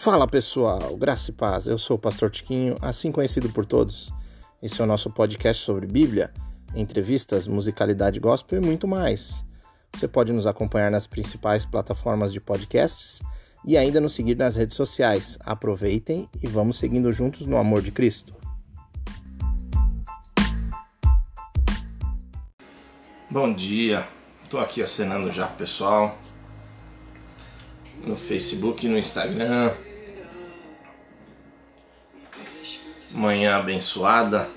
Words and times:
Fala 0.00 0.28
pessoal, 0.28 0.96
graça 0.96 1.32
e 1.32 1.34
paz. 1.34 1.66
Eu 1.66 1.76
sou 1.76 1.96
o 1.96 1.98
Pastor 1.98 2.30
Tiquinho, 2.30 2.78
assim 2.80 3.10
conhecido 3.10 3.48
por 3.48 3.66
todos. 3.66 4.12
Esse 4.62 4.80
é 4.80 4.84
o 4.84 4.86
nosso 4.86 5.10
podcast 5.10 5.64
sobre 5.64 5.88
Bíblia, 5.88 6.32
entrevistas, 6.72 7.48
musicalidade 7.48 8.20
gospel 8.20 8.62
e 8.62 8.64
muito 8.64 8.86
mais. 8.86 9.44
Você 9.92 10.06
pode 10.06 10.32
nos 10.32 10.46
acompanhar 10.46 10.88
nas 10.88 11.08
principais 11.08 11.66
plataformas 11.66 12.32
de 12.32 12.40
podcasts 12.40 13.20
e 13.64 13.76
ainda 13.76 14.00
nos 14.00 14.14
seguir 14.14 14.36
nas 14.36 14.54
redes 14.54 14.76
sociais. 14.76 15.36
Aproveitem 15.40 16.28
e 16.40 16.46
vamos 16.46 16.78
seguindo 16.78 17.10
juntos 17.10 17.44
no 17.44 17.56
amor 17.56 17.82
de 17.82 17.90
Cristo. 17.90 18.36
Bom 23.28 23.52
dia, 23.52 24.06
estou 24.44 24.60
aqui 24.60 24.80
acenando 24.80 25.32
já 25.32 25.48
pessoal 25.48 26.16
no 28.06 28.16
Facebook 28.16 28.86
no 28.86 28.96
Instagram. 28.96 29.72
Manhã 33.18 33.56
abençoada. 33.56 34.48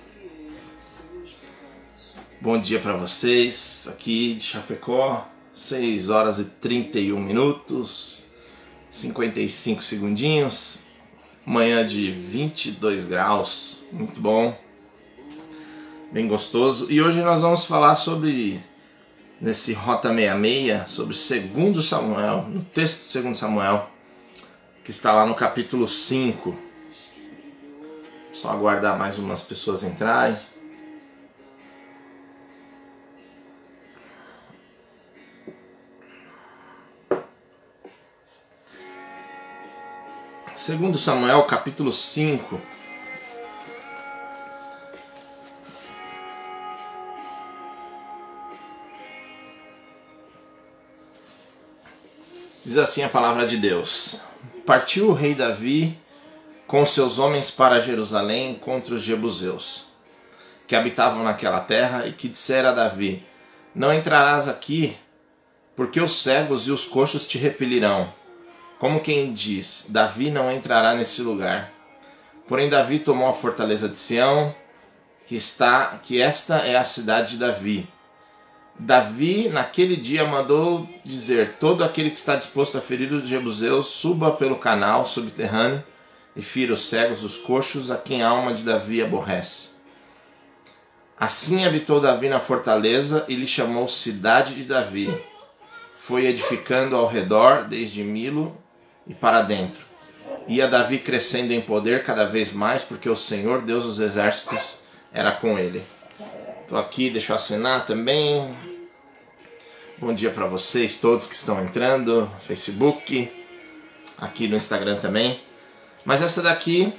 Bom 2.40 2.62
dia 2.62 2.80
para 2.80 2.94
vocês 2.94 3.90
aqui 3.92 4.36
de 4.36 4.44
Chapecó. 4.44 5.28
6 5.52 6.10
horas 6.10 6.38
e 6.38 6.46
31 6.46 7.20
minutos, 7.20 8.26
55 8.92 9.82
segundinhos. 9.82 10.78
Manhã 11.44 11.84
de 11.84 12.12
22 12.12 13.06
graus, 13.06 13.84
muito 13.92 14.22
bom, 14.22 14.56
bem 16.12 16.28
gostoso. 16.28 16.86
E 16.88 17.02
hoje 17.02 17.20
nós 17.22 17.42
vamos 17.42 17.66
falar 17.66 17.96
sobre 17.96 18.60
nesse 19.42 19.74
Rota 19.74 20.14
66 20.14 20.88
sobre 20.88 21.16
segundo 21.16 21.82
Samuel, 21.82 22.46
no 22.48 22.62
texto 22.62 23.00
de 23.00 23.06
segundo 23.06 23.36
Samuel, 23.36 23.90
que 24.84 24.92
está 24.92 25.12
lá 25.14 25.26
no 25.26 25.34
capítulo 25.34 25.88
5. 25.88 26.71
Só 28.34 28.50
aguardar 28.50 28.98
mais 28.98 29.18
umas 29.18 29.42
pessoas 29.42 29.84
entrarem. 29.84 30.38
Segundo 40.56 40.98
Samuel, 40.98 41.44
capítulo 41.44 41.92
5. 41.92 42.62
Diz 52.64 52.78
assim 52.78 53.04
a 53.04 53.10
palavra 53.10 53.46
de 53.46 53.58
Deus: 53.58 54.22
Partiu 54.66 55.10
o 55.10 55.14
rei 55.14 55.36
Davi 55.36 56.01
com 56.72 56.86
seus 56.86 57.20
homens 57.20 57.52
para 57.52 57.82
Jerusalém 57.82 58.56
contra 58.56 58.96
os 58.96 59.02
jebuseus, 59.02 59.88
que 60.66 60.74
habitavam 60.74 61.22
naquela 61.22 61.60
terra, 61.60 62.08
e 62.08 62.14
que 62.14 62.30
dissera 62.30 62.70
a 62.70 62.74
Davi: 62.74 63.26
Não 63.76 63.94
entrarás 63.94 64.48
aqui, 64.48 64.96
porque 65.76 66.00
os 66.00 66.24
cegos 66.24 66.70
e 66.70 66.72
os 66.72 66.86
coxos 66.86 67.28
te 67.28 67.38
repelirão. 67.38 68.14
Como 68.80 69.02
quem 69.02 69.34
diz: 69.34 69.88
Davi 69.90 70.32
não 70.32 70.50
entrará 70.50 70.94
nesse 70.94 71.22
lugar. 71.22 71.74
Porém 72.48 72.70
Davi 72.70 73.00
tomou 73.00 73.28
a 73.28 73.34
fortaleza 73.34 73.90
de 73.90 73.98
Sião, 73.98 74.56
que 75.28 75.36
está, 75.36 76.00
que 76.02 76.22
esta 76.22 76.60
é 76.60 76.78
a 76.78 76.86
cidade 76.86 77.32
de 77.32 77.40
Davi 77.40 77.90
Davi, 78.80 79.50
naquele 79.50 79.98
dia, 79.98 80.24
mandou 80.24 80.88
dizer: 81.04 81.58
Todo 81.60 81.84
aquele 81.84 82.12
que 82.12 82.18
está 82.18 82.38
disposto 82.38 82.78
a 82.78 82.82
ferir 82.82 83.12
os 83.12 83.28
jebuseus, 83.28 83.88
suba 83.88 84.32
pelo 84.32 84.56
canal 84.56 85.06
subterrâneo 85.06 85.84
e 86.36 86.42
fira 86.42 86.74
os 86.74 86.88
cegos, 86.88 87.24
os 87.24 87.38
coxos, 87.38 87.92
a 87.92 87.98
quem 87.98 88.24
a 88.24 88.30
alma 88.30 88.54
de 88.54 88.64
Davi 88.64 89.02
aborrece. 89.02 89.70
Assim 91.20 91.66
habitou 91.66 92.02
Davi 92.02 92.30
na 92.30 92.40
fortaleza 92.40 93.26
e 93.28 93.36
lhe 93.36 93.46
chamou 93.46 93.88
Cidade 93.88 94.56
de 94.56 94.64
Davi. 94.64 95.14
Foi 95.96 96.26
edificando 96.26 96.96
ao 96.96 97.08
redor, 97.08 97.66
desde 97.66 98.04
Milo 98.04 98.58
e 99.08 99.14
para 99.14 99.44
dentro. 99.44 99.86
Ia 100.48 100.68
Davi 100.68 100.98
crescendo 100.98 101.52
em 101.52 101.62
poder 101.62 102.04
cada 102.04 102.26
vez 102.26 102.52
mais, 102.52 102.84
porque 102.84 103.08
o 103.08 103.16
Senhor, 103.16 103.62
Deus 103.62 103.86
dos 103.86 104.00
exércitos, 104.00 104.80
era 105.14 105.32
com 105.32 105.60
ele. 105.60 105.84
Estou 106.62 106.80
aqui, 106.80 107.10
deixa 107.10 107.34
eu 107.34 107.36
assinar 107.36 107.86
também. 107.86 108.56
Bom 110.00 110.14
dia 110.14 110.32
para 110.32 110.48
vocês 110.48 110.98
todos 110.98 111.28
que 111.28 111.36
estão 111.36 111.64
entrando, 111.64 112.28
Facebook, 112.40 113.32
aqui 114.18 114.48
no 114.48 114.56
Instagram 114.56 115.00
também. 115.00 115.40
Mas 116.06 116.22
essa 116.22 116.42
daqui, 116.42 116.94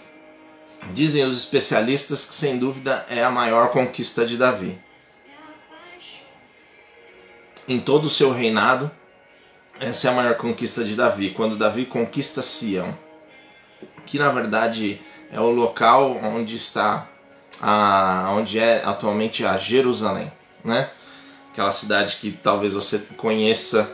dizem 0.92 1.24
os 1.24 1.36
especialistas 1.36 2.26
que 2.26 2.34
sem 2.34 2.58
dúvida 2.58 3.04
é 3.08 3.22
a 3.22 3.30
maior 3.30 3.70
conquista 3.70 4.24
de 4.24 4.36
Davi. 4.36 4.78
Em 7.68 7.78
todo 7.78 8.06
o 8.06 8.10
seu 8.10 8.32
reinado, 8.32 8.90
essa 9.78 10.08
é 10.08 10.10
a 10.10 10.14
maior 10.14 10.36
conquista 10.36 10.84
de 10.84 10.94
Davi, 10.94 11.30
quando 11.30 11.56
Davi 11.56 11.86
conquista 11.86 12.42
Sião, 12.42 12.96
que 14.04 14.18
na 14.18 14.30
verdade 14.30 15.00
é 15.30 15.40
o 15.40 15.50
local 15.50 16.18
onde 16.22 16.56
está 16.56 17.08
a, 17.60 18.32
onde 18.36 18.58
é 18.58 18.84
atualmente 18.84 19.44
a 19.44 19.56
Jerusalém, 19.56 20.30
né? 20.64 20.90
aquela 21.52 21.70
cidade 21.70 22.16
que 22.16 22.32
talvez 22.32 22.72
você 22.72 22.98
conheça 23.16 23.90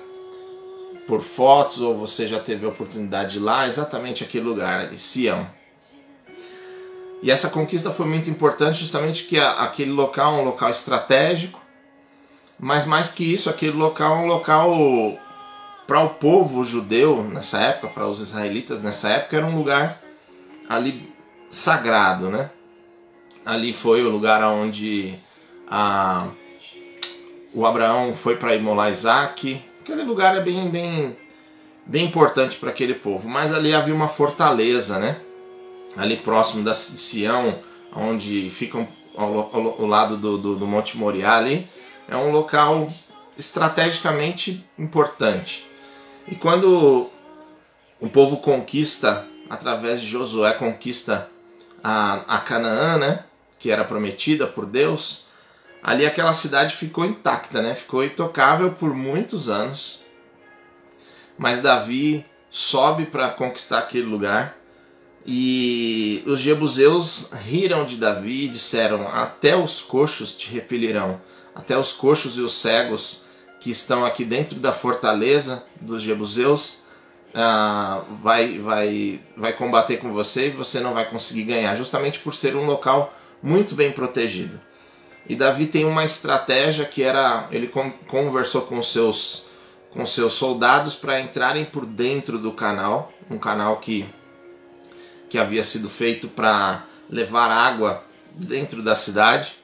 por 1.08 1.22
fotos 1.22 1.80
ou 1.80 1.96
você 1.96 2.26
já 2.26 2.38
teve 2.38 2.66
a 2.66 2.68
oportunidade 2.68 3.32
de 3.32 3.38
ir 3.38 3.42
lá, 3.42 3.66
exatamente 3.66 4.22
aquele 4.22 4.44
lugar 4.44 4.80
ali, 4.80 4.98
Sião. 4.98 5.48
E 7.22 7.30
essa 7.30 7.48
conquista 7.48 7.90
foi 7.90 8.06
muito 8.06 8.28
importante 8.28 8.78
justamente 8.78 9.24
que 9.24 9.38
aquele 9.38 9.90
local 9.90 10.36
é 10.36 10.40
um 10.42 10.44
local 10.44 10.68
estratégico, 10.68 11.60
mas 12.60 12.84
mais 12.84 13.08
que 13.08 13.24
isso, 13.24 13.48
aquele 13.48 13.72
local 13.72 14.18
é 14.18 14.20
um 14.20 14.26
local 14.26 15.18
para 15.86 16.00
o 16.00 16.10
povo 16.10 16.62
judeu 16.62 17.24
nessa 17.24 17.58
época, 17.58 17.88
para 17.88 18.06
os 18.06 18.20
israelitas 18.20 18.82
nessa 18.82 19.08
época, 19.08 19.38
era 19.38 19.46
um 19.46 19.56
lugar 19.56 19.98
ali 20.68 21.10
sagrado, 21.50 22.28
né? 22.28 22.50
Ali 23.46 23.72
foi 23.72 24.04
o 24.04 24.10
lugar 24.10 24.42
onde 24.44 25.14
a 25.66 26.28
o 27.54 27.64
Abraão 27.64 28.14
foi 28.14 28.36
para 28.36 28.54
imolar 28.54 28.90
Isaac. 28.90 29.67
Aquele 29.88 30.02
lugar 30.02 30.36
é 30.36 30.42
bem, 30.42 30.68
bem, 30.68 31.16
bem 31.86 32.04
importante 32.04 32.58
para 32.58 32.68
aquele 32.68 32.92
povo. 32.92 33.26
Mas 33.26 33.54
ali 33.54 33.72
havia 33.72 33.94
uma 33.94 34.06
fortaleza, 34.06 34.98
né? 34.98 35.18
Ali 35.96 36.18
próximo 36.18 36.62
da 36.62 36.74
Sião, 36.74 37.60
onde 37.96 38.50
ficam 38.50 38.86
ao, 39.16 39.38
ao, 39.38 39.80
ao 39.80 39.86
lado 39.86 40.18
do, 40.18 40.36
do, 40.36 40.56
do, 40.56 40.66
Monte 40.66 40.98
Moriá 40.98 41.38
ali, 41.38 41.66
é 42.06 42.14
um 42.14 42.30
local 42.30 42.92
estrategicamente 43.38 44.62
importante. 44.78 45.66
E 46.30 46.34
quando 46.34 47.08
o 47.98 48.10
povo 48.10 48.36
conquista, 48.36 49.26
através 49.48 50.02
de 50.02 50.06
Josué, 50.06 50.52
conquista 50.52 51.30
a, 51.82 52.36
a 52.36 52.40
Canaã, 52.40 52.98
né? 52.98 53.24
Que 53.58 53.70
era 53.70 53.84
prometida 53.84 54.46
por 54.46 54.66
Deus 54.66 55.27
ali 55.82 56.06
aquela 56.06 56.34
cidade 56.34 56.74
ficou 56.74 57.04
intacta, 57.04 57.62
né? 57.62 57.74
Ficou 57.74 58.04
intocável 58.04 58.72
por 58.72 58.94
muitos 58.94 59.48
anos. 59.48 60.02
Mas 61.36 61.62
Davi 61.62 62.24
sobe 62.50 63.06
para 63.06 63.30
conquistar 63.30 63.78
aquele 63.80 64.06
lugar 64.06 64.56
e 65.26 66.22
os 66.26 66.40
jebuseus 66.40 67.30
riram 67.32 67.84
de 67.84 67.96
Davi 67.96 68.44
e 68.44 68.48
disseram: 68.48 69.06
Até 69.08 69.54
os 69.54 69.80
coxos 69.80 70.34
te 70.34 70.50
repelirão, 70.50 71.20
até 71.54 71.76
os 71.76 71.92
coxos 71.92 72.38
e 72.38 72.40
os 72.40 72.58
cegos 72.58 73.26
que 73.60 73.70
estão 73.70 74.06
aqui 74.06 74.24
dentro 74.24 74.58
da 74.58 74.72
fortaleza 74.72 75.64
dos 75.80 76.02
jebuseus 76.02 76.82
ah, 77.34 78.02
vai, 78.10 78.58
vai, 78.58 79.20
vai 79.36 79.52
combater 79.52 79.98
com 79.98 80.12
você 80.12 80.48
e 80.48 80.50
você 80.50 80.80
não 80.80 80.94
vai 80.94 81.08
conseguir 81.08 81.42
ganhar, 81.42 81.74
justamente 81.74 82.20
por 82.20 82.34
ser 82.34 82.56
um 82.56 82.64
local 82.64 83.12
muito 83.42 83.74
bem 83.74 83.92
protegido. 83.92 84.58
E 85.28 85.36
Davi 85.36 85.66
tem 85.66 85.84
uma 85.84 86.04
estratégia 86.04 86.86
que 86.86 87.02
era 87.02 87.46
ele 87.50 87.70
conversou 88.06 88.62
com 88.62 88.82
seus 88.82 89.46
com 89.90 90.04
seus 90.04 90.34
soldados 90.34 90.94
para 90.94 91.20
entrarem 91.20 91.64
por 91.64 91.86
dentro 91.86 92.38
do 92.38 92.52
canal, 92.52 93.12
um 93.30 93.38
canal 93.38 93.78
que 93.78 94.06
que 95.28 95.38
havia 95.38 95.62
sido 95.62 95.88
feito 95.88 96.28
para 96.28 96.84
levar 97.10 97.50
água 97.50 98.02
dentro 98.32 98.82
da 98.82 98.94
cidade. 98.94 99.56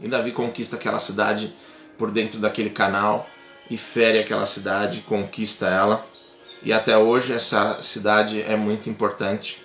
E 0.00 0.08
Davi 0.08 0.32
conquista 0.32 0.76
aquela 0.76 0.98
cidade 0.98 1.54
por 1.96 2.10
dentro 2.10 2.38
daquele 2.38 2.70
canal 2.70 3.26
e 3.70 3.78
fere 3.78 4.18
aquela 4.18 4.44
cidade, 4.44 5.00
conquista 5.00 5.66
ela. 5.66 6.06
E 6.62 6.72
até 6.72 6.96
hoje 6.96 7.32
essa 7.32 7.80
cidade 7.80 8.42
é 8.42 8.56
muito 8.56 8.90
importante. 8.90 9.62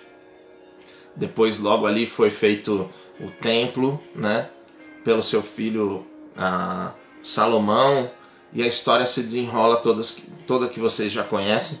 Depois 1.14 1.58
logo 1.58 1.86
ali 1.86 2.06
foi 2.06 2.30
feito 2.30 2.88
o 3.18 3.30
templo, 3.30 4.02
né? 4.14 4.48
Pelo 5.04 5.22
seu 5.22 5.42
filho 5.42 6.06
ah, 6.36 6.92
Salomão 7.22 8.10
e 8.52 8.62
a 8.62 8.66
história 8.66 9.06
se 9.06 9.22
desenrola 9.22 9.76
todas, 9.76 10.22
toda 10.46 10.68
que 10.68 10.80
vocês 10.80 11.12
já 11.12 11.22
conhecem. 11.22 11.80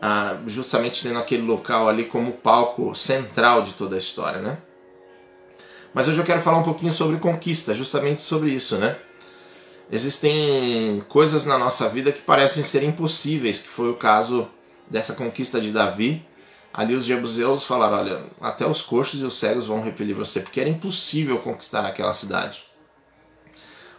ah, 0.00 0.38
justamente 0.46 1.02
tendo 1.02 1.18
aquele 1.18 1.42
local 1.42 1.88
ali 1.88 2.04
como 2.04 2.32
palco 2.32 2.94
central 2.94 3.62
de 3.62 3.74
toda 3.74 3.96
a 3.96 3.98
história, 3.98 4.40
né? 4.40 4.58
Mas 5.92 6.06
hoje 6.06 6.20
eu 6.20 6.24
quero 6.24 6.40
falar 6.40 6.58
um 6.58 6.62
pouquinho 6.62 6.92
sobre 6.92 7.16
conquista, 7.16 7.74
justamente 7.74 8.22
sobre 8.22 8.50
isso, 8.50 8.76
né? 8.76 8.96
Existem 9.90 11.02
coisas 11.08 11.44
na 11.44 11.56
nossa 11.58 11.88
vida 11.88 12.12
que 12.12 12.20
parecem 12.20 12.62
ser 12.62 12.82
impossíveis, 12.82 13.60
que 13.60 13.68
foi 13.68 13.90
o 13.90 13.94
caso 13.94 14.46
dessa 14.88 15.14
conquista 15.14 15.60
de 15.60 15.72
Davi. 15.72 16.24
Ali 16.72 16.94
os 16.94 17.04
jebuseus 17.04 17.64
falaram, 17.64 17.98
olha, 17.98 18.26
até 18.40 18.66
os 18.66 18.82
coxos 18.82 19.20
e 19.20 19.24
os 19.24 19.38
cegos 19.38 19.66
vão 19.66 19.82
repelir 19.82 20.14
você, 20.14 20.40
porque 20.40 20.60
era 20.60 20.68
impossível 20.68 21.38
conquistar 21.38 21.84
aquela 21.84 22.12
cidade. 22.12 22.62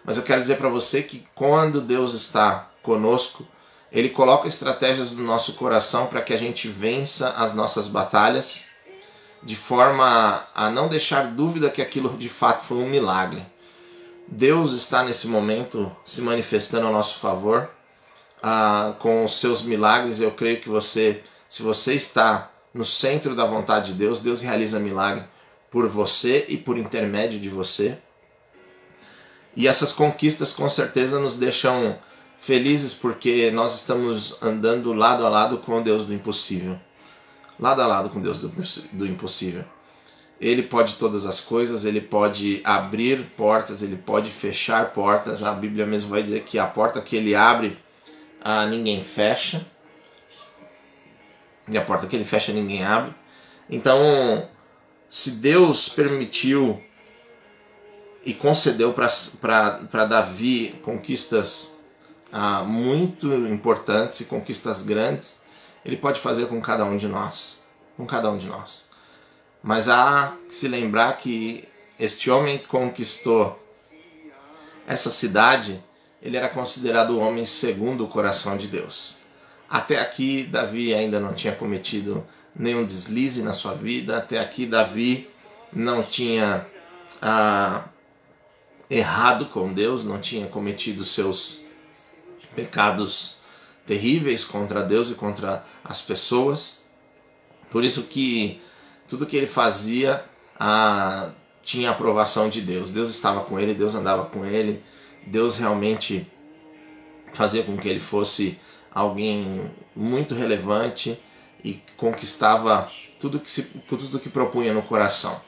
Mas 0.04 0.18
eu 0.18 0.24
quero 0.24 0.42
dizer 0.42 0.58
para 0.58 0.70
você 0.70 1.04
que 1.04 1.26
quando 1.36 1.82
Deus 1.82 2.14
está 2.14 2.70
conosco, 2.82 3.46
Ele 3.92 4.10
coloca 4.10 4.48
estratégias 4.48 5.12
no 5.12 5.24
nosso 5.24 5.54
coração 5.54 6.08
para 6.08 6.22
que 6.22 6.34
a 6.34 6.38
gente 6.38 6.68
vença 6.68 7.32
as 7.32 7.54
nossas 7.54 7.88
batalhas, 7.88 8.66
de 9.42 9.56
forma 9.56 10.42
a 10.54 10.70
não 10.70 10.88
deixar 10.88 11.28
dúvida 11.28 11.70
que 11.70 11.82
aquilo 11.82 12.18
de 12.18 12.30
fato 12.30 12.64
foi 12.64 12.78
um 12.78 12.90
milagre. 12.90 13.46
Deus 14.28 14.74
está 14.74 15.04
nesse 15.04 15.28
momento 15.28 15.92
se 16.06 16.22
manifestando 16.22 16.88
a 16.88 16.92
nosso 16.92 17.20
favor 17.20 17.70
ah, 18.44 18.94
com 19.00 19.26
os 19.26 19.40
seus 19.40 19.64
milagres. 19.64 20.22
Eu 20.22 20.32
creio 20.32 20.62
que 20.62 20.70
você, 20.70 21.24
se 21.50 21.64
você 21.64 21.96
está 21.96 22.52
no 22.74 22.86
centro 22.86 23.36
da 23.36 23.46
vontade 23.46 23.94
de 23.94 24.00
Deus, 24.00 24.22
Deus 24.22 24.42
realiza 24.42 24.80
milagre 24.80 25.24
por 25.72 25.88
você 25.88 26.46
e 26.48 26.58
por 26.58 26.78
intermédio 26.78 27.40
de 27.40 27.50
você. 27.50 27.98
E 29.56 29.68
essas 29.68 29.92
conquistas 29.92 30.52
com 30.52 30.70
certeza 30.70 31.20
nos 31.20 31.36
deixam 31.36 31.98
felizes 32.40 32.94
porque 32.94 33.52
nós 33.52 33.76
estamos 33.76 34.42
andando 34.42 34.94
lado 34.94 35.26
a 35.26 35.30
lado 35.30 35.58
com 35.58 35.80
o 35.80 35.84
Deus 35.84 36.06
do 36.06 36.14
impossível. 36.14 36.80
Lado 37.60 37.82
a 37.82 37.88
lado 37.88 38.10
com 38.10 38.22
Deus 38.22 38.40
do 38.40 39.06
impossível. 39.06 39.66
Ele 40.40 40.64
pode 40.64 40.96
todas 40.96 41.26
as 41.26 41.42
coisas, 41.42 41.84
ele 41.84 42.00
pode 42.00 42.62
abrir 42.64 43.26
portas, 43.36 43.84
ele 43.84 43.98
pode 43.98 44.32
fechar 44.32 44.94
portas. 44.94 45.44
A 45.44 45.52
Bíblia 45.52 45.86
mesmo 45.86 46.10
vai 46.10 46.24
dizer 46.24 46.44
que 46.44 46.58
a 46.58 46.66
porta 46.66 47.02
que 47.02 47.18
ele 47.18 47.36
abre, 47.36 47.78
a 48.42 48.66
ninguém 48.66 49.04
fecha. 49.04 49.66
E 51.70 51.78
a 51.78 51.82
porta 51.82 52.08
que 52.08 52.16
ele 52.16 52.26
fecha, 52.26 52.52
ninguém 52.52 52.84
abre. 52.84 53.14
Então, 53.70 54.48
se 55.10 55.32
Deus 55.32 55.90
permitiu 55.90 56.82
e 58.26 58.34
concedeu 58.34 58.94
para 58.94 60.06
Davi 60.06 60.80
conquistas 60.84 61.78
ah, 62.32 62.64
muito 62.64 63.32
importantes 63.34 64.22
e 64.22 64.26
conquistas 64.26 64.82
grandes, 64.82 65.44
ele 65.86 65.98
pode 65.98 66.20
fazer 66.20 66.48
com 66.48 66.60
cada 66.62 66.86
um 66.86 66.98
de 66.98 67.08
nós. 67.08 67.60
Com 67.96 68.06
cada 68.06 68.30
um 68.30 68.38
de 68.38 68.48
nós. 68.48 68.86
Mas 69.62 69.90
há 69.90 70.34
que 70.48 70.54
se 70.54 70.68
lembrar 70.68 71.18
que 71.18 71.68
este 72.00 72.32
homem 72.32 72.58
conquistou 72.60 73.60
essa 74.88 75.10
cidade, 75.10 75.84
ele 76.22 76.38
era 76.38 76.50
considerado 76.50 77.12
o 77.12 77.20
homem 77.20 77.46
segundo 77.46 78.06
o 78.06 78.08
coração 78.08 78.58
de 78.58 78.68
Deus. 78.68 79.19
Até 79.70 80.00
aqui, 80.00 80.44
Davi 80.44 80.94
ainda 80.94 81.20
não 81.20 81.34
tinha 81.34 81.54
cometido 81.54 82.26
nenhum 82.56 82.84
deslize 82.84 83.44
na 83.44 83.54
sua 83.54 83.74
vida, 83.74 84.18
até 84.18 84.40
aqui, 84.40 84.66
Davi 84.66 85.30
não 85.72 86.02
tinha 86.02 86.66
ah, 87.22 87.86
errado 88.90 89.46
com 89.46 89.72
Deus, 89.72 90.04
não 90.04 90.20
tinha 90.20 90.48
cometido 90.48 91.04
seus 91.04 91.64
pecados 92.56 93.38
terríveis 93.86 94.44
contra 94.44 94.84
Deus 94.84 95.10
e 95.12 95.14
contra 95.14 95.64
as 95.84 96.02
pessoas. 96.02 96.82
Por 97.70 97.84
isso 97.84 98.04
que 98.04 98.60
tudo 99.08 99.26
que 99.26 99.38
ele 99.38 99.48
fazia 99.48 100.24
ah, 100.60 101.30
tinha 101.62 101.92
aprovação 101.92 102.50
de 102.50 102.62
Deus. 102.62 102.92
Deus 102.92 103.10
estava 103.10 103.42
com 103.42 103.60
ele, 103.60 103.74
Deus 103.74 103.94
andava 103.94 104.26
com 104.26 104.46
ele, 104.46 104.82
Deus 105.28 105.58
realmente 105.58 106.28
fazia 107.34 107.64
com 107.64 107.78
que 107.78 107.88
ele 107.88 108.00
fosse 108.00 108.60
alguém 108.94 109.72
muito 109.96 110.34
relevante 110.34 111.20
e 111.64 111.82
conquistava 111.98 112.90
tudo 113.20 113.40
que, 113.40 113.52
se, 113.52 113.64
tudo 113.88 114.20
que 114.20 114.30
propunha 114.30 114.74
no 114.74 114.82
coração. 114.82 115.40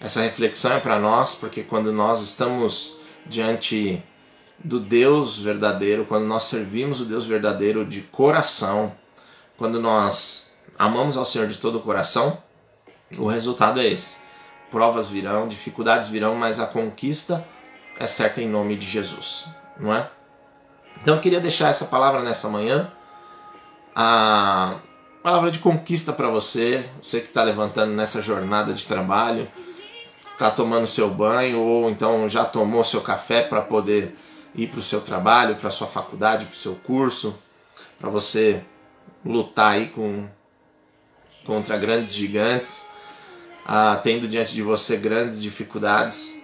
Essa 0.00 0.20
reflexão 0.20 0.72
é 0.72 0.80
para 0.80 0.98
nós, 0.98 1.34
porque 1.34 1.62
quando 1.62 1.92
nós 1.92 2.20
estamos 2.20 2.98
diante 3.26 4.02
do 4.58 4.78
Deus 4.78 5.38
verdadeiro, 5.38 6.04
quando 6.04 6.24
nós 6.24 6.44
servimos 6.44 7.00
o 7.00 7.04
Deus 7.04 7.24
verdadeiro 7.24 7.84
de 7.84 8.02
coração, 8.02 8.92
quando 9.56 9.80
nós 9.80 10.50
amamos 10.78 11.16
ao 11.16 11.24
Senhor 11.24 11.48
de 11.48 11.58
todo 11.58 11.78
o 11.78 11.82
coração, 11.82 12.38
o 13.16 13.26
resultado 13.26 13.80
é 13.80 13.86
esse. 13.86 14.16
Provas 14.70 15.08
virão, 15.08 15.48
dificuldades 15.48 16.08
virão, 16.08 16.34
mas 16.34 16.60
a 16.60 16.66
conquista 16.66 17.44
é 17.98 18.06
certa 18.06 18.42
em 18.42 18.48
nome 18.48 18.76
de 18.76 18.86
Jesus, 18.86 19.46
não 19.78 19.94
é? 19.94 20.08
Então 21.02 21.14
eu 21.14 21.20
queria 21.20 21.40
deixar 21.40 21.68
essa 21.68 21.86
palavra 21.86 22.20
nessa 22.20 22.48
manhã, 22.48 22.90
a 23.94 24.76
palavra 25.22 25.50
de 25.50 25.58
conquista 25.58 26.12
para 26.12 26.28
você, 26.28 26.88
você 27.00 27.20
que 27.20 27.28
está 27.28 27.42
levantando 27.42 27.92
nessa 27.92 28.20
jornada 28.20 28.72
de 28.72 28.86
trabalho, 28.86 29.48
está 30.32 30.50
tomando 30.50 30.86
seu 30.86 31.10
banho 31.10 31.60
ou 31.60 31.90
então 31.90 32.28
já 32.28 32.44
tomou 32.44 32.84
seu 32.84 33.00
café 33.00 33.42
para 33.42 33.60
poder 33.60 34.16
ir 34.54 34.68
para 34.68 34.80
o 34.80 34.82
seu 34.82 35.00
trabalho, 35.00 35.56
para 35.56 35.70
sua 35.70 35.86
faculdade, 35.86 36.46
para 36.46 36.54
o 36.54 36.56
seu 36.56 36.74
curso, 36.74 37.36
para 37.98 38.08
você 38.08 38.62
lutar 39.24 39.72
aí 39.72 39.88
com, 39.88 40.28
contra 41.44 41.76
grandes 41.76 42.14
gigantes 42.14 42.86
ah, 43.68 44.00
tendo 44.02 44.26
diante 44.26 44.54
de 44.54 44.62
você 44.62 44.96
grandes 44.96 45.42
dificuldades. 45.42 46.34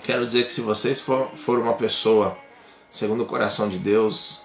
Quero 0.00 0.24
dizer 0.24 0.46
que 0.46 0.52
se 0.52 0.62
vocês 0.62 0.98
for, 0.98 1.30
for 1.36 1.58
uma 1.58 1.74
pessoa 1.74 2.38
segundo 2.90 3.22
o 3.22 3.26
coração 3.26 3.68
de 3.68 3.78
Deus, 3.78 4.42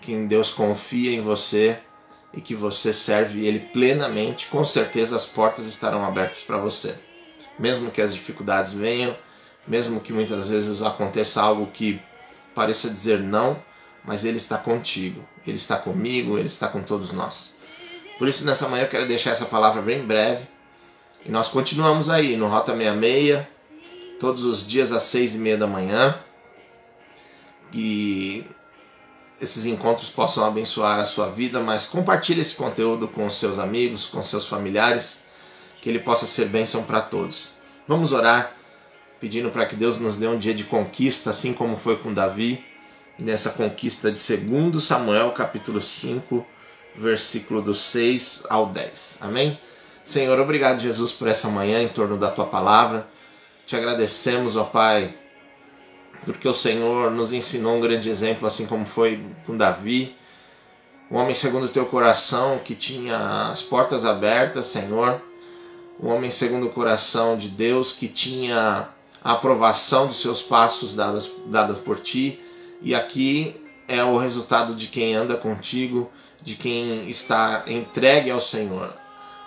que 0.00 0.14
Deus 0.26 0.50
confia 0.50 1.10
em 1.10 1.20
você 1.20 1.78
e 2.32 2.40
que 2.40 2.54
você 2.54 2.92
serve 2.92 3.46
Ele 3.46 3.60
plenamente, 3.60 4.46
com 4.48 4.64
certeza 4.64 5.16
as 5.16 5.24
portas 5.24 5.66
estarão 5.66 6.04
abertas 6.04 6.42
para 6.42 6.58
você. 6.58 6.94
Mesmo 7.58 7.90
que 7.90 8.02
as 8.02 8.12
dificuldades 8.12 8.72
venham, 8.72 9.16
mesmo 9.66 10.00
que 10.00 10.12
muitas 10.12 10.48
vezes 10.48 10.82
aconteça 10.82 11.40
algo 11.40 11.68
que 11.68 12.00
pareça 12.54 12.90
dizer 12.90 13.20
não, 13.20 13.62
mas 14.04 14.24
Ele 14.24 14.36
está 14.36 14.58
contigo, 14.58 15.24
Ele 15.46 15.56
está 15.56 15.76
comigo, 15.76 16.36
Ele 16.36 16.46
está 16.46 16.68
com 16.68 16.82
todos 16.82 17.12
nós. 17.12 17.54
Por 18.18 18.28
isso, 18.28 18.44
nessa 18.44 18.68
manhã 18.68 18.84
eu 18.84 18.88
quero 18.88 19.08
deixar 19.08 19.30
essa 19.30 19.46
palavra 19.46 19.80
bem 19.80 20.04
breve 20.04 20.46
e 21.24 21.30
nós 21.30 21.48
continuamos 21.48 22.10
aí 22.10 22.36
no 22.36 22.48
Rota 22.48 22.76
66, 22.76 23.46
todos 24.20 24.44
os 24.44 24.66
dias 24.66 24.92
às 24.92 25.04
seis 25.04 25.34
e 25.34 25.38
meia 25.38 25.56
da 25.56 25.66
manhã. 25.66 26.18
E 27.74 28.44
esses 29.40 29.66
encontros 29.66 30.08
possam 30.08 30.46
abençoar 30.46 31.00
a 31.00 31.04
sua 31.04 31.28
vida, 31.28 31.60
mas 31.60 31.84
compartilhe 31.84 32.40
esse 32.40 32.54
conteúdo 32.54 33.08
com 33.08 33.28
seus 33.28 33.58
amigos, 33.58 34.06
com 34.06 34.22
seus 34.22 34.46
familiares, 34.46 35.24
que 35.82 35.88
ele 35.88 35.98
possa 35.98 36.24
ser 36.24 36.46
bênção 36.46 36.84
para 36.84 37.02
todos. 37.02 37.50
Vamos 37.86 38.12
orar 38.12 38.56
pedindo 39.20 39.50
para 39.50 39.66
que 39.66 39.74
Deus 39.74 39.98
nos 39.98 40.16
dê 40.16 40.28
um 40.28 40.38
dia 40.38 40.54
de 40.54 40.64
conquista, 40.64 41.30
assim 41.30 41.52
como 41.52 41.76
foi 41.76 41.96
com 41.96 42.14
Davi, 42.14 42.64
nessa 43.18 43.50
conquista 43.50 44.10
de 44.10 44.36
2 44.36 44.82
Samuel, 44.82 45.32
capítulo 45.32 45.80
5, 45.80 46.46
versículo 46.96 47.60
do 47.60 47.74
6 47.74 48.44
ao 48.48 48.66
10. 48.66 49.18
Amém? 49.20 49.58
Senhor, 50.04 50.38
obrigado, 50.38 50.80
Jesus, 50.80 51.10
por 51.10 51.26
essa 51.26 51.48
manhã 51.48 51.82
em 51.82 51.88
torno 51.88 52.16
da 52.16 52.30
tua 52.30 52.46
palavra. 52.46 53.06
Te 53.66 53.74
agradecemos, 53.74 54.56
ó 54.56 54.64
Pai, 54.64 55.14
porque 56.24 56.48
o 56.48 56.54
Senhor 56.54 57.10
nos 57.10 57.32
ensinou 57.32 57.76
um 57.76 57.80
grande 57.80 58.08
exemplo, 58.08 58.46
assim 58.46 58.66
como 58.66 58.86
foi 58.86 59.22
com 59.46 59.56
Davi, 59.56 60.16
um 61.10 61.16
homem 61.16 61.34
segundo 61.34 61.64
o 61.64 61.68
teu 61.68 61.86
coração 61.86 62.58
que 62.58 62.74
tinha 62.74 63.50
as 63.50 63.62
portas 63.62 64.04
abertas, 64.04 64.66
Senhor, 64.66 65.20
um 66.00 66.08
homem 66.08 66.30
segundo 66.30 66.66
o 66.66 66.70
coração 66.70 67.36
de 67.36 67.48
Deus 67.48 67.92
que 67.92 68.08
tinha 68.08 68.88
a 69.22 69.32
aprovação 69.32 70.06
dos 70.06 70.20
seus 70.20 70.42
passos 70.42 70.94
dadas, 70.94 71.30
dadas 71.46 71.78
por 71.78 72.00
ti, 72.00 72.40
e 72.82 72.94
aqui 72.94 73.60
é 73.86 74.02
o 74.02 74.16
resultado 74.16 74.74
de 74.74 74.88
quem 74.88 75.14
anda 75.14 75.36
contigo, 75.36 76.10
de 76.42 76.54
quem 76.54 77.08
está 77.08 77.64
entregue 77.66 78.30
ao 78.30 78.40
Senhor. 78.40 78.92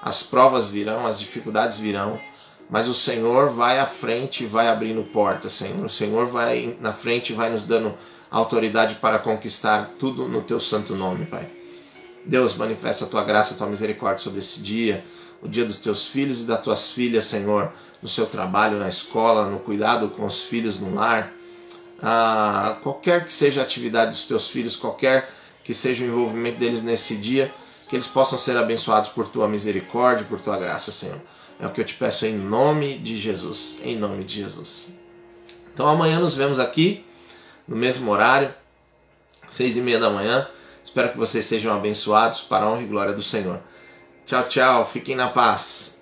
As 0.02 0.24
provas 0.24 0.68
virão, 0.68 1.06
as 1.06 1.20
dificuldades 1.20 1.78
virão, 1.78 2.20
mas 2.70 2.88
o 2.88 2.94
Senhor 2.94 3.50
vai 3.50 3.80
à 3.80 3.86
frente 3.86 4.44
e 4.44 4.48
vai 4.48 4.68
abrindo 4.68 5.04
portas, 5.04 5.54
Senhor. 5.54 5.86
O 5.86 5.90
Senhor 5.90 6.26
vai 6.28 6.78
na 6.82 6.92
frente 6.92 7.32
e 7.32 7.36
vai 7.36 7.50
nos 7.50 7.64
dando 7.64 7.94
autoridade 8.30 8.96
para 8.96 9.20
conquistar 9.20 9.94
tudo 9.98 10.28
no 10.28 10.42
teu 10.42 10.60
santo 10.60 10.96
nome, 10.96 11.26
Pai. 11.26 11.48
Deus, 12.26 12.56
manifesta 12.56 13.06
a 13.06 13.08
tua 13.08 13.24
graça, 13.24 13.54
a 13.54 13.58
tua 13.58 13.68
misericórdia 13.68 14.22
sobre 14.22 14.40
esse 14.40 14.60
dia, 14.60 15.04
o 15.42 15.48
dia 15.48 15.64
dos 15.64 15.78
teus 15.78 16.06
filhos 16.08 16.42
e 16.42 16.46
das 16.46 16.62
tuas 16.62 16.92
filhas, 16.92 17.24
Senhor, 17.26 17.72
no 18.02 18.10
seu 18.10 18.26
trabalho, 18.26 18.78
na 18.78 18.90
escola, 18.90 19.50
no 19.50 19.60
cuidado 19.60 20.10
com 20.10 20.26
os 20.26 20.44
filhos 20.44 20.78
no 20.78 20.94
lar. 20.94 21.32
Ah, 22.02 22.78
qualquer 22.84 23.24
que 23.26 23.34
seja 23.34 23.62
a 23.62 23.64
atividade 23.64 24.12
dos 24.12 24.26
teus 24.26 24.50
filhos, 24.50 24.76
qualquer 24.76 25.30
que 25.64 25.74
seja 25.74 26.04
o 26.04 26.08
envolvimento 26.08 26.60
deles 26.60 26.84
nesse 26.84 27.16
dia, 27.16 27.54
que 27.88 27.96
eles 27.96 28.08
possam 28.08 28.38
ser 28.38 28.58
abençoados 28.58 29.10
por 29.10 29.28
tua 29.28 29.48
misericórdia, 29.48 30.26
por 30.26 30.40
tua 30.40 30.58
graça, 30.58 30.92
Senhor. 30.92 31.22
É 31.60 31.66
o 31.66 31.72
que 31.72 31.82
eu 31.82 31.86
te 31.86 31.94
peço 31.94 32.26
em 32.26 32.36
nome 32.36 32.98
de 32.98 33.18
Jesus, 33.18 33.80
em 33.84 33.98
nome 33.98 34.24
de 34.24 34.36
Jesus. 34.36 34.96
Então 35.74 35.88
amanhã 35.88 36.20
nos 36.20 36.36
vemos 36.36 36.60
aqui 36.60 37.06
no 37.68 37.76
mesmo 37.76 38.12
horário, 38.12 38.54
seis 39.50 39.78
e 39.78 39.82
meia 39.82 40.00
da 40.00 40.10
manhã. 40.10 40.48
Espero 40.84 41.12
que 41.12 41.18
vocês 41.18 41.46
sejam 41.46 41.76
abençoados 41.76 42.42
para 42.42 42.66
a 42.66 42.70
honra 42.70 42.84
e 42.84 42.88
glória 42.88 43.14
do 43.14 43.22
Senhor. 43.22 43.60
Tchau, 44.26 44.44
tchau. 44.48 44.86
Fiquem 44.86 45.16
na 45.16 45.30
paz. 45.30 45.97